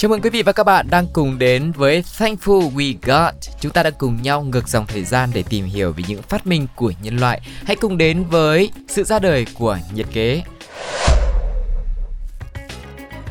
Chào 0.00 0.08
mừng 0.08 0.20
quý 0.20 0.30
vị 0.30 0.42
và 0.42 0.52
các 0.52 0.64
bạn 0.64 0.86
đang 0.90 1.06
cùng 1.12 1.38
đến 1.38 1.72
với 1.72 2.02
Thankful 2.02 2.72
We 2.74 2.94
Got. 3.02 3.34
Chúng 3.60 3.72
ta 3.72 3.82
đang 3.82 3.92
cùng 3.98 4.22
nhau 4.22 4.42
ngược 4.42 4.68
dòng 4.68 4.86
thời 4.86 5.04
gian 5.04 5.30
để 5.34 5.44
tìm 5.48 5.64
hiểu 5.64 5.92
về 5.92 6.04
những 6.08 6.22
phát 6.22 6.46
minh 6.46 6.66
của 6.76 6.92
nhân 7.02 7.16
loại. 7.16 7.40
Hãy 7.64 7.76
cùng 7.76 7.98
đến 7.98 8.24
với 8.24 8.70
sự 8.88 9.04
ra 9.04 9.18
đời 9.18 9.46
của 9.54 9.78
nhiệt 9.94 10.06
kế. 10.12 10.42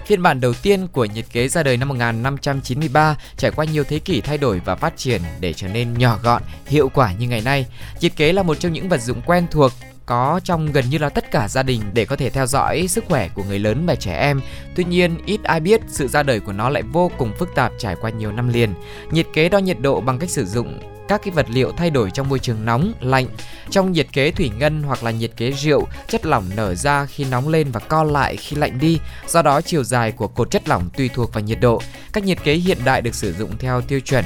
Phiên 0.06 0.24
bản 0.24 0.42
đầu 0.42 0.54
tiên 0.54 0.88
của 0.88 1.06
nhiệt 1.06 1.26
kế 1.32 1.48
ra 1.48 1.64
đời 1.64 1.78
năm 1.78 1.90
1593, 1.90 3.18
trải 3.38 3.52
qua 3.52 3.66
nhiều 3.66 3.84
thế 3.84 4.00
kỷ 4.00 4.22
thay 4.22 4.38
đổi 4.38 4.62
và 4.66 4.76
phát 4.76 4.98
triển 4.98 5.22
để 5.40 5.54
trở 5.54 5.68
nên 5.68 5.94
nhỏ 5.98 6.20
gọn, 6.24 6.42
hiệu 6.66 6.90
quả 6.94 7.14
như 7.14 7.28
ngày 7.28 7.42
nay. 7.42 7.66
Nhiệt 8.02 8.16
kế 8.16 8.34
là 8.34 8.44
một 8.44 8.60
trong 8.60 8.74
những 8.74 8.90
vật 8.90 9.02
dụng 9.02 9.22
quen 9.26 9.48
thuộc 9.52 9.72
có 10.10 10.40
trong 10.44 10.72
gần 10.72 10.86
như 10.90 10.98
là 10.98 11.10
tất 11.10 11.32
cả 11.32 11.48
gia 11.48 11.64
đình 11.64 11.82
để 11.94 12.06
có 12.06 12.16
thể 12.16 12.30
theo 12.30 12.46
dõi 12.46 12.88
sức 12.88 13.06
khỏe 13.08 13.30
của 13.34 13.44
người 13.44 13.60
lớn 13.60 13.86
và 13.86 13.96
trẻ 13.96 14.14
em. 14.14 14.42
Tuy 14.76 14.84
nhiên, 14.84 15.18
ít 15.26 15.44
ai 15.44 15.60
biết 15.60 15.82
sự 15.88 16.08
ra 16.08 16.24
đời 16.24 16.40
của 16.40 16.52
nó 16.52 16.70
lại 16.70 16.84
vô 16.84 17.12
cùng 17.18 17.34
phức 17.40 17.50
tạp 17.56 17.72
trải 17.80 17.96
qua 18.02 18.10
nhiều 18.10 18.32
năm 18.32 18.50
liền. 18.50 18.74
Nhiệt 19.12 19.28
kế 19.34 19.50
đo 19.50 19.58
nhiệt 19.58 19.80
độ 19.80 20.02
bằng 20.02 20.20
cách 20.20 20.30
sử 20.30 20.46
dụng 20.46 20.80
các 21.08 21.22
cái 21.24 21.32
vật 21.32 21.46
liệu 21.50 21.72
thay 21.72 21.90
đổi 21.90 22.12
trong 22.12 22.30
môi 22.30 22.40
trường 22.40 22.66
nóng, 22.66 22.94
lạnh. 23.02 23.28
Trong 23.70 23.92
nhiệt 23.92 24.08
kế 24.14 24.32
thủy 24.32 24.52
ngân 24.60 24.84
hoặc 24.84 25.04
là 25.04 25.12
nhiệt 25.12 25.32
kế 25.38 25.52
rượu, 25.52 25.88
chất 26.08 26.26
lỏng 26.26 26.46
nở 26.56 26.76
ra 26.76 27.06
khi 27.06 27.26
nóng 27.32 27.48
lên 27.48 27.72
và 27.72 27.80
co 27.80 28.04
lại 28.04 28.38
khi 28.38 28.56
lạnh 28.56 28.80
đi. 28.80 29.00
Do 29.28 29.42
đó 29.42 29.62
chiều 29.62 29.84
dài 29.84 30.12
của 30.12 30.28
cột 30.28 30.52
chất 30.52 30.70
lỏng 30.70 30.90
tùy 30.98 31.10
thuộc 31.14 31.34
vào 31.34 31.44
nhiệt 31.44 31.60
độ. 31.62 31.82
Các 32.14 32.24
nhiệt 32.24 32.38
kế 32.44 32.54
hiện 32.54 32.78
đại 32.86 33.02
được 33.02 33.16
sử 33.16 33.34
dụng 33.34 33.58
theo 33.60 33.82
tiêu 33.82 34.00
chuẩn 34.00 34.26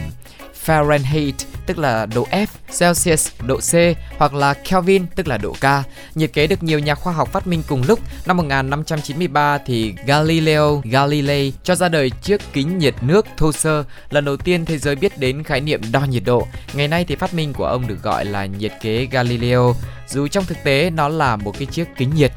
Fahrenheit 0.66 1.34
tức 1.66 1.80
là 1.80 2.06
độ 2.06 2.28
F, 2.32 2.48
Celsius 2.80 3.32
độ 3.48 3.58
C 3.58 3.74
hoặc 4.18 4.34
là 4.34 4.54
Kelvin 4.54 5.06
tức 5.16 5.28
là 5.28 5.38
độ 5.38 5.54
K. 5.54 5.66
Nhiệt 6.16 6.34
kế 6.34 6.48
được 6.48 6.64
nhiều 6.64 6.80
nhà 6.80 6.96
khoa 6.96 7.14
học 7.14 7.32
phát 7.32 7.48
minh 7.48 7.64
cùng 7.68 7.84
lúc. 7.88 8.00
Năm 8.26 8.38
1593 8.38 9.58
thì 9.58 9.94
Galileo 10.06 10.82
Galilei 10.86 11.54
cho 11.64 11.76
ra 11.76 11.90
đời 11.90 12.10
chiếc 12.10 12.42
kính 12.54 12.78
nhiệt 12.78 12.96
nước 13.02 13.26
thô 13.38 13.52
sơ, 13.52 13.84
lần 14.10 14.26
đầu 14.26 14.38
tiên 14.38 14.66
thế 14.66 14.78
giới 14.78 14.96
biết 14.96 15.18
đến 15.18 15.44
khái 15.44 15.62
niệm 15.62 15.82
đo 15.92 16.00
nhiệt 16.00 16.24
độ. 16.26 16.48
Ngày 16.74 16.88
nay 16.88 17.06
thì 17.08 17.16
phát 17.16 17.34
minh 17.34 17.54
của 17.54 17.66
ông 17.66 17.88
được 17.88 18.04
gọi 18.04 18.26
là 18.26 18.46
nhiệt 18.46 18.74
kế 18.82 19.06
Galileo, 19.12 19.76
dù 20.08 20.28
trong 20.28 20.46
thực 20.46 20.58
tế 20.64 20.90
nó 20.90 21.08
là 21.08 21.36
một 21.36 21.60
cái 21.60 21.66
chiếc 21.66 21.88
kính 21.98 22.16
nhiệt 22.16 22.32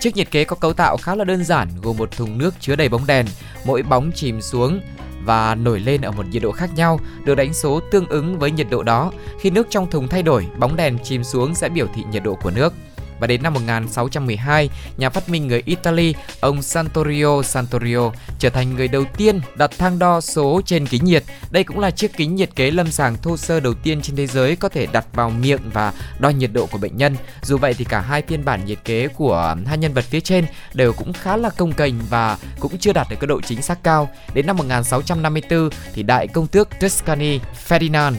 Chiếc 0.00 0.16
nhiệt 0.16 0.30
kế 0.30 0.44
có 0.44 0.56
cấu 0.56 0.72
tạo 0.72 0.96
khá 0.96 1.14
là 1.14 1.24
đơn 1.24 1.44
giản, 1.44 1.68
gồm 1.82 1.96
một 1.96 2.10
thùng 2.10 2.38
nước 2.38 2.54
chứa 2.60 2.76
đầy 2.76 2.88
bóng 2.88 3.06
đèn, 3.06 3.26
mỗi 3.64 3.82
bóng 3.82 4.10
chìm 4.14 4.40
xuống 4.40 4.80
và 5.24 5.54
nổi 5.54 5.80
lên 5.80 6.00
ở 6.00 6.12
một 6.12 6.26
nhiệt 6.30 6.42
độ 6.42 6.52
khác 6.52 6.70
nhau 6.76 7.00
được 7.24 7.34
đánh 7.34 7.54
số 7.54 7.80
tương 7.90 8.06
ứng 8.06 8.38
với 8.38 8.50
nhiệt 8.50 8.66
độ 8.70 8.82
đó. 8.82 9.12
Khi 9.40 9.50
nước 9.50 9.66
trong 9.70 9.90
thùng 9.90 10.08
thay 10.08 10.22
đổi, 10.22 10.46
bóng 10.58 10.76
đèn 10.76 10.98
chìm 10.98 11.24
xuống 11.24 11.54
sẽ 11.54 11.68
biểu 11.68 11.86
thị 11.94 12.04
nhiệt 12.10 12.22
độ 12.22 12.34
của 12.34 12.50
nước 12.50 12.74
và 13.20 13.26
đến 13.26 13.42
năm 13.42 13.54
1612, 13.54 14.70
nhà 14.96 15.10
phát 15.10 15.28
minh 15.28 15.46
người 15.46 15.62
Italy, 15.66 16.14
ông 16.40 16.62
Santorio 16.62 17.42
Santorio 17.42 18.10
trở 18.38 18.50
thành 18.50 18.74
người 18.74 18.88
đầu 18.88 19.04
tiên 19.16 19.40
đặt 19.54 19.70
thang 19.78 19.98
đo 19.98 20.20
số 20.20 20.60
trên 20.66 20.86
kính 20.86 21.04
nhiệt. 21.04 21.24
Đây 21.50 21.64
cũng 21.64 21.78
là 21.78 21.90
chiếc 21.90 22.16
kính 22.16 22.34
nhiệt 22.34 22.50
kế 22.54 22.70
lâm 22.70 22.90
sàng 22.90 23.16
thô 23.22 23.36
sơ 23.36 23.60
đầu 23.60 23.74
tiên 23.74 24.02
trên 24.02 24.16
thế 24.16 24.26
giới 24.26 24.56
có 24.56 24.68
thể 24.68 24.86
đặt 24.86 25.06
vào 25.12 25.30
miệng 25.30 25.60
và 25.72 25.92
đo 26.18 26.28
nhiệt 26.28 26.50
độ 26.52 26.66
của 26.66 26.78
bệnh 26.78 26.96
nhân. 26.96 27.16
Dù 27.42 27.58
vậy 27.58 27.74
thì 27.74 27.84
cả 27.84 28.00
hai 28.00 28.22
phiên 28.22 28.44
bản 28.44 28.64
nhiệt 28.64 28.78
kế 28.84 29.08
của 29.08 29.56
hai 29.66 29.78
nhân 29.78 29.94
vật 29.94 30.04
phía 30.04 30.20
trên 30.20 30.46
đều 30.74 30.92
cũng 30.92 31.12
khá 31.12 31.36
là 31.36 31.50
công 31.50 31.72
cành 31.72 32.00
và 32.10 32.38
cũng 32.60 32.78
chưa 32.78 32.92
đạt 32.92 33.06
được 33.10 33.16
cái 33.20 33.26
độ 33.26 33.40
chính 33.40 33.62
xác 33.62 33.82
cao. 33.82 34.10
Đến 34.34 34.46
năm 34.46 34.56
1654 34.56 35.70
thì 35.94 36.02
đại 36.02 36.28
công 36.28 36.46
tước 36.46 36.68
Tuscany 36.80 37.40
Ferdinand 37.68 38.14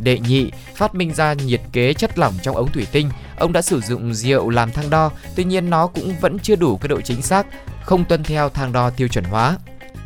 đệ 0.00 0.18
nhị 0.18 0.50
phát 0.74 0.94
minh 0.94 1.14
ra 1.14 1.32
nhiệt 1.32 1.60
kế 1.72 1.94
chất 1.94 2.18
lỏng 2.18 2.34
trong 2.42 2.56
ống 2.56 2.72
thủy 2.72 2.86
tinh. 2.92 3.10
Ông 3.38 3.52
đã 3.52 3.62
sử 3.62 3.80
dụng 3.80 4.14
rượu 4.14 4.50
làm 4.50 4.72
thang 4.72 4.90
đo, 4.90 5.10
tuy 5.36 5.44
nhiên 5.44 5.70
nó 5.70 5.86
cũng 5.86 6.14
vẫn 6.20 6.38
chưa 6.38 6.56
đủ 6.56 6.76
cái 6.76 6.88
độ 6.88 7.00
chính 7.00 7.22
xác, 7.22 7.46
không 7.84 8.04
tuân 8.04 8.22
theo 8.22 8.48
thang 8.48 8.72
đo 8.72 8.90
tiêu 8.90 9.08
chuẩn 9.08 9.24
hóa. 9.24 9.56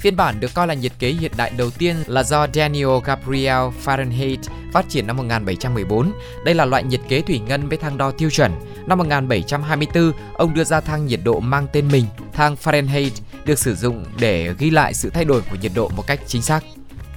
Phiên 0.01 0.17
bản 0.17 0.41
được 0.41 0.55
coi 0.55 0.67
là 0.67 0.75
nhiệt 0.75 0.93
kế 0.99 1.09
hiện 1.11 1.33
đại 1.37 1.53
đầu 1.57 1.71
tiên 1.71 1.97
là 2.07 2.23
do 2.23 2.47
Daniel 2.55 2.89
Gabriel 3.05 3.69
Fahrenheit 3.85 4.37
phát 4.73 4.89
triển 4.89 5.07
năm 5.07 5.17
1714. 5.17 6.13
Đây 6.45 6.55
là 6.55 6.65
loại 6.65 6.85
nhiệt 6.85 7.01
kế 7.09 7.21
thủy 7.21 7.41
ngân 7.47 7.69
với 7.69 7.79
thang 7.79 7.99
đo 7.99 8.11
tiêu 8.11 8.31
chuẩn. 8.31 8.53
Năm 8.87 8.99
1724, 8.99 10.13
ông 10.35 10.55
đưa 10.55 10.65
ra 10.65 10.81
thang 10.81 11.07
nhiệt 11.07 11.21
độ 11.25 11.41
mang 11.41 11.67
tên 11.73 11.89
mình, 11.89 12.05
thang 12.33 12.57
Fahrenheit, 12.63 13.11
được 13.45 13.59
sử 13.59 13.75
dụng 13.75 14.05
để 14.21 14.55
ghi 14.59 14.71
lại 14.71 14.95
sự 14.95 15.11
thay 15.11 15.25
đổi 15.25 15.43
của 15.51 15.57
nhiệt 15.63 15.73
độ 15.75 15.89
một 15.89 16.07
cách 16.07 16.21
chính 16.27 16.43
xác. 16.43 16.65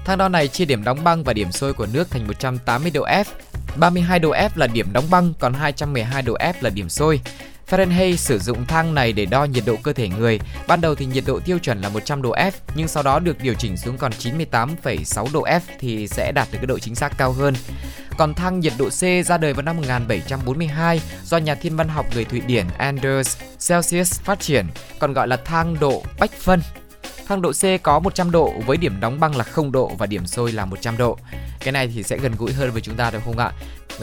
Thang 0.05 0.17
đo 0.17 0.29
này 0.29 0.47
chia 0.47 0.65
điểm 0.65 0.83
đóng 0.83 1.03
băng 1.03 1.23
và 1.23 1.33
điểm 1.33 1.51
sôi 1.51 1.73
của 1.73 1.87
nước 1.93 2.11
thành 2.11 2.27
180 2.27 2.91
độ 2.91 3.05
F. 3.05 3.25
32 3.75 4.19
độ 4.19 4.31
F 4.31 4.49
là 4.55 4.67
điểm 4.67 4.93
đóng 4.93 5.05
băng, 5.09 5.33
còn 5.39 5.53
212 5.53 6.21
độ 6.21 6.37
F 6.39 6.53
là 6.61 6.69
điểm 6.69 6.89
sôi. 6.89 7.21
Fahrenheit 7.69 8.15
sử 8.15 8.39
dụng 8.39 8.65
thang 8.65 8.95
này 8.95 9.13
để 9.13 9.25
đo 9.25 9.43
nhiệt 9.43 9.63
độ 9.65 9.75
cơ 9.83 9.93
thể 9.93 10.09
người. 10.09 10.39
Ban 10.67 10.81
đầu 10.81 10.95
thì 10.95 11.05
nhiệt 11.05 11.23
độ 11.27 11.39
tiêu 11.39 11.59
chuẩn 11.59 11.81
là 11.81 11.89
100 11.89 12.21
độ 12.21 12.35
F, 12.35 12.51
nhưng 12.75 12.87
sau 12.87 13.03
đó 13.03 13.19
được 13.19 13.41
điều 13.41 13.53
chỉnh 13.53 13.77
xuống 13.77 13.97
còn 13.97 14.11
98,6 14.11 15.27
độ 15.33 15.45
F 15.45 15.59
thì 15.79 16.07
sẽ 16.07 16.31
đạt 16.31 16.47
được 16.51 16.57
cái 16.61 16.67
độ 16.67 16.79
chính 16.79 16.95
xác 16.95 17.17
cao 17.17 17.31
hơn. 17.31 17.53
Còn 18.17 18.33
thang 18.33 18.59
nhiệt 18.59 18.73
độ 18.77 18.89
C 18.89 19.25
ra 19.25 19.37
đời 19.37 19.53
vào 19.53 19.61
năm 19.61 19.77
1742 19.77 21.01
do 21.23 21.37
nhà 21.37 21.55
thiên 21.55 21.75
văn 21.75 21.87
học 21.87 22.05
người 22.13 22.25
Thụy 22.25 22.39
Điển 22.39 22.65
Anders 22.77 23.37
Celsius 23.69 24.19
phát 24.21 24.39
triển, 24.39 24.67
còn 24.99 25.13
gọi 25.13 25.27
là 25.27 25.37
thang 25.37 25.79
độ 25.79 26.03
Bách 26.19 26.31
phân. 26.31 26.61
Thang 27.27 27.41
độ 27.41 27.51
C 27.51 27.83
có 27.83 27.99
100 27.99 28.31
độ 28.31 28.53
với 28.65 28.77
điểm 28.77 28.99
đóng 28.99 29.19
băng 29.19 29.35
là 29.35 29.43
0 29.43 29.71
độ 29.71 29.91
và 29.97 30.05
điểm 30.05 30.27
sôi 30.27 30.51
là 30.51 30.65
100 30.65 30.97
độ. 30.97 31.17
Cái 31.65 31.71
này 31.71 31.87
thì 31.95 32.03
sẽ 32.03 32.17
gần 32.17 32.31
gũi 32.37 32.53
hơn 32.53 32.71
với 32.71 32.81
chúng 32.81 32.95
ta 32.95 33.11
được 33.11 33.19
không 33.25 33.37
ạ? 33.37 33.51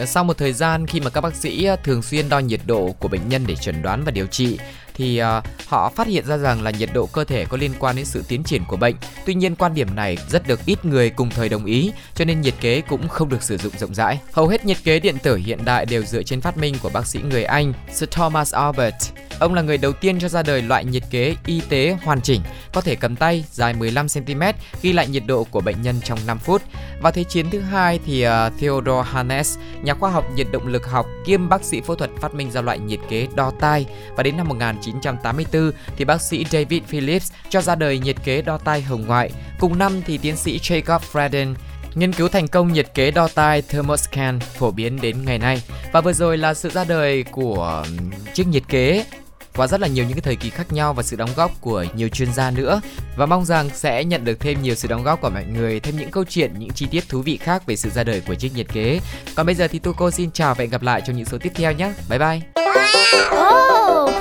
Sau 0.05 0.23
một 0.23 0.37
thời 0.37 0.53
gian 0.53 0.87
khi 0.87 0.99
mà 0.99 1.09
các 1.09 1.21
bác 1.21 1.35
sĩ 1.35 1.65
à, 1.65 1.75
thường 1.75 2.01
xuyên 2.01 2.29
đo 2.29 2.39
nhiệt 2.39 2.59
độ 2.65 2.95
của 2.99 3.07
bệnh 3.07 3.29
nhân 3.29 3.43
để 3.47 3.55
chẩn 3.55 3.81
đoán 3.81 4.03
và 4.03 4.11
điều 4.11 4.27
trị 4.27 4.59
thì 4.93 5.21
uh, 5.21 5.43
họ 5.67 5.89
phát 5.89 6.07
hiện 6.07 6.25
ra 6.25 6.37
rằng 6.37 6.61
là 6.61 6.71
nhiệt 6.71 6.89
độ 6.93 7.05
cơ 7.05 7.23
thể 7.23 7.45
có 7.45 7.57
liên 7.57 7.71
quan 7.79 7.95
đến 7.95 8.05
sự 8.05 8.23
tiến 8.27 8.43
triển 8.43 8.63
của 8.67 8.77
bệnh. 8.77 8.95
Tuy 9.25 9.33
nhiên 9.33 9.55
quan 9.55 9.73
điểm 9.73 9.95
này 9.95 10.17
rất 10.29 10.47
được 10.47 10.65
ít 10.65 10.85
người 10.85 11.09
cùng 11.09 11.29
thời 11.29 11.49
đồng 11.49 11.65
ý, 11.65 11.91
cho 12.15 12.25
nên 12.25 12.41
nhiệt 12.41 12.53
kế 12.61 12.81
cũng 12.81 13.07
không 13.07 13.29
được 13.29 13.43
sử 13.43 13.57
dụng 13.57 13.73
rộng 13.77 13.93
rãi. 13.93 14.19
Hầu 14.31 14.47
hết 14.47 14.65
nhiệt 14.65 14.77
kế 14.83 14.99
điện 14.99 15.17
tử 15.23 15.35
hiện 15.35 15.65
đại 15.65 15.85
đều 15.85 16.03
dựa 16.03 16.23
trên 16.23 16.41
phát 16.41 16.57
minh 16.57 16.75
của 16.81 16.89
bác 16.89 17.07
sĩ 17.07 17.19
người 17.29 17.43
Anh 17.43 17.73
Sir 17.93 18.09
Thomas 18.09 18.53
Albert. 18.53 18.95
Ông 19.39 19.53
là 19.53 19.61
người 19.61 19.77
đầu 19.77 19.93
tiên 19.93 20.19
cho 20.19 20.29
ra 20.29 20.43
đời 20.43 20.61
loại 20.61 20.85
nhiệt 20.85 21.03
kế 21.09 21.35
y 21.45 21.61
tế 21.69 21.97
hoàn 22.03 22.21
chỉnh, 22.21 22.41
có 22.73 22.81
thể 22.81 22.95
cầm 22.95 23.15
tay, 23.15 23.45
dài 23.51 23.73
15 23.73 24.07
cm, 24.07 24.41
ghi 24.81 24.93
lại 24.93 25.07
nhiệt 25.07 25.23
độ 25.25 25.43
của 25.43 25.61
bệnh 25.61 25.81
nhân 25.81 25.95
trong 26.03 26.19
5 26.27 26.39
phút. 26.39 26.61
Và 27.01 27.11
Thế 27.11 27.23
chiến 27.23 27.49
thứ 27.49 27.59
hai 27.59 27.99
thì 28.05 28.27
uh, 28.27 28.31
Theodore 28.59 29.09
Hannes, 29.11 29.57
nhà 29.83 29.93
khoa 29.93 30.11
học 30.11 30.25
nhiệt 30.35 30.47
động 30.51 30.67
lực 30.67 30.87
học 30.87 31.05
kiêm 31.25 31.49
bác 31.49 31.63
sĩ 31.63 31.81
phẫu 31.81 31.95
thuật 31.95 32.09
phát 32.21 32.33
minh 32.33 32.51
ra 32.51 32.61
loại 32.61 32.79
nhiệt 32.79 32.99
kế 33.09 33.27
đo 33.35 33.51
tai 33.59 33.85
và 34.15 34.23
đến 34.23 34.37
năm 34.37 34.47
1984 34.47 35.71
thì 35.97 36.05
bác 36.05 36.21
sĩ 36.21 36.45
David 36.51 36.83
Phillips 36.87 37.31
cho 37.49 37.61
ra 37.61 37.75
đời 37.75 37.99
nhiệt 37.99 38.15
kế 38.23 38.41
đo 38.41 38.57
tai 38.57 38.81
hồng 38.81 39.07
ngoại. 39.07 39.31
Cùng 39.59 39.77
năm 39.77 40.01
thì 40.05 40.17
tiến 40.17 40.35
sĩ 40.35 40.59
Jacob 40.59 40.99
Freden 41.11 41.53
nghiên 41.95 42.13
cứu 42.13 42.27
thành 42.27 42.47
công 42.47 42.73
nhiệt 42.73 42.93
kế 42.93 43.11
đo 43.11 43.27
tai 43.27 43.61
thermoscan 43.61 44.39
phổ 44.39 44.71
biến 44.71 45.01
đến 45.01 45.25
ngày 45.25 45.37
nay. 45.37 45.61
Và 45.91 46.01
vừa 46.01 46.13
rồi 46.13 46.37
là 46.37 46.53
sự 46.53 46.69
ra 46.69 46.83
đời 46.83 47.23
của 47.23 47.85
chiếc 48.33 48.47
nhiệt 48.47 48.63
kế 48.67 49.05
qua 49.55 49.67
rất 49.67 49.81
là 49.81 49.87
nhiều 49.87 50.05
những 50.05 50.13
cái 50.13 50.21
thời 50.21 50.35
kỳ 50.35 50.49
khác 50.49 50.73
nhau 50.73 50.93
và 50.93 51.03
sự 51.03 51.15
đóng 51.15 51.29
góp 51.35 51.51
của 51.61 51.85
nhiều 51.95 52.09
chuyên 52.09 52.33
gia 52.33 52.51
nữa. 52.51 52.81
Và 53.15 53.25
mong 53.25 53.45
rằng 53.45 53.69
sẽ 53.73 54.03
nhận 54.03 54.25
được 54.25 54.39
thêm 54.39 54.61
nhiều 54.61 54.75
sự 54.75 54.87
đóng 54.87 55.03
góp 55.03 55.21
của 55.21 55.29
mọi 55.29 55.45
người 55.45 55.79
thêm 55.79 55.97
những 55.97 56.11
câu 56.11 56.23
chuyện 56.29 56.53
những 56.57 56.69
chi 56.69 56.87
tiết 56.91 57.09
thú 57.09 57.21
vị 57.21 57.37
khác 57.37 57.65
về 57.65 57.75
sự 57.75 57.89
ra 57.89 58.03
đời 58.03 58.21
của 58.27 58.35
chiếc 58.35 58.55
nhiệt 58.55 58.67
kế. 58.73 58.99
Còn 59.35 59.45
bây 59.45 59.55
giờ 59.55 59.67
thì 59.67 59.79
tu 59.79 59.93
cô 59.93 60.11
xin 60.11 60.31
chào 60.31 60.53
và 60.55 60.61
hẹn 60.61 60.69
gặp 60.69 60.81
lại 60.81 61.01
trong 61.07 61.15
những 61.15 61.25
số 61.25 61.37
tiếp 61.37 61.51
theo 61.55 61.71
nhé. 61.71 61.93
Bye 62.09 62.19
bye. 62.19 62.41
Oh, 63.31 64.13